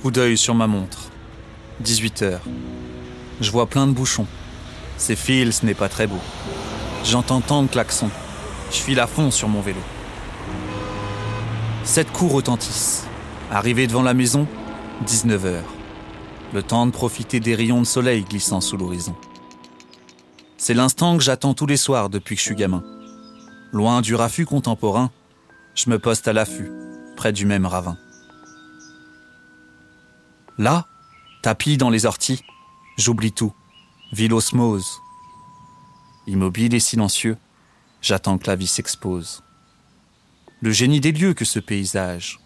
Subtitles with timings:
[0.00, 1.10] Coup d'œil sur ma montre.
[1.80, 2.40] 18 heures.
[3.42, 4.26] Je vois plein de bouchons.
[4.96, 6.20] Ces fils, ce n'est pas très beau.
[7.04, 8.08] J'entends tant de klaxons.
[8.70, 9.80] Je file à fond sur mon vélo.
[11.84, 13.04] Sept coups retentissent.
[13.50, 14.46] Arrivé devant la maison,
[15.06, 15.74] 19 heures.
[16.54, 19.14] Le temps de profiter des rayons de soleil glissant sous l'horizon.
[20.56, 22.82] C'est l'instant que j'attends tous les soirs depuis que je suis gamin.
[23.70, 25.10] Loin du raffut contemporain,
[25.74, 26.70] je me poste à l'affût,
[27.16, 27.98] près du même ravin.
[30.60, 30.86] Là,
[31.40, 32.44] tapis dans les orties,
[32.98, 33.54] j'oublie tout.
[34.12, 35.00] Ville osmose.
[36.26, 37.38] Immobile et silencieux,
[38.02, 39.42] j'attends que la vie s'expose.
[40.60, 42.40] Le génie des lieux que ce paysage,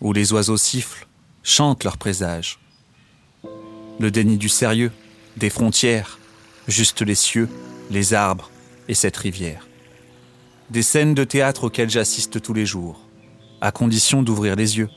[0.00, 1.08] où les oiseaux sifflent,
[1.42, 2.60] chantent leurs présages.
[3.98, 4.92] Le déni du sérieux,
[5.36, 6.20] des frontières,
[6.68, 7.48] juste les cieux,
[7.90, 8.52] les arbres
[8.86, 9.66] et cette rivière.
[10.70, 13.00] Des scènes de théâtre auxquelles j'assiste tous les jours,
[13.60, 14.90] à condition d'ouvrir les yeux.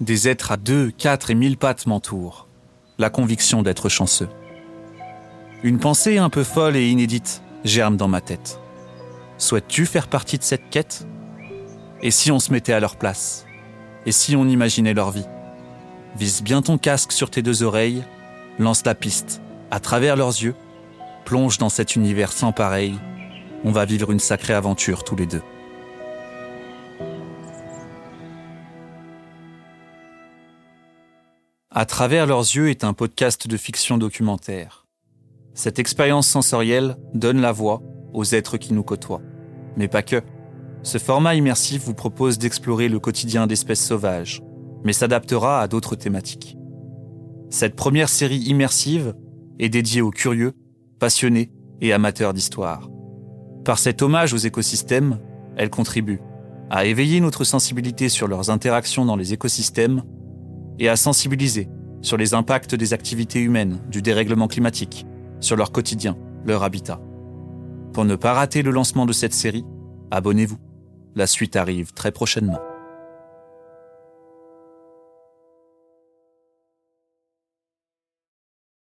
[0.00, 2.48] Des êtres à deux, quatre et mille pattes m'entourent,
[2.98, 4.28] la conviction d'être chanceux.
[5.62, 8.58] Une pensée un peu folle et inédite germe dans ma tête.
[9.38, 11.06] Souhaites-tu faire partie de cette quête?
[12.02, 13.46] Et si on se mettait à leur place?
[14.04, 15.26] Et si on imaginait leur vie?
[16.18, 18.02] Vise bien ton casque sur tes deux oreilles,
[18.58, 20.56] lance la piste, à travers leurs yeux,
[21.24, 22.98] plonge dans cet univers sans pareil.
[23.64, 25.42] On va vivre une sacrée aventure tous les deux.
[31.76, 34.86] À travers leurs yeux est un podcast de fiction documentaire.
[35.54, 39.22] Cette expérience sensorielle donne la voix aux êtres qui nous côtoient.
[39.76, 40.22] Mais pas que.
[40.84, 44.40] Ce format immersif vous propose d'explorer le quotidien d'espèces sauvages,
[44.84, 46.56] mais s'adaptera à d'autres thématiques.
[47.50, 49.16] Cette première série immersive
[49.58, 50.52] est dédiée aux curieux,
[51.00, 52.88] passionnés et amateurs d'histoire.
[53.64, 55.18] Par cet hommage aux écosystèmes,
[55.56, 56.20] elle contribue
[56.70, 60.04] à éveiller notre sensibilité sur leurs interactions dans les écosystèmes
[60.78, 61.68] et à sensibiliser
[62.02, 65.06] sur les impacts des activités humaines, du dérèglement climatique,
[65.40, 67.00] sur leur quotidien, leur habitat.
[67.92, 69.64] Pour ne pas rater le lancement de cette série,
[70.10, 70.58] abonnez-vous.
[71.14, 72.58] La suite arrive très prochainement.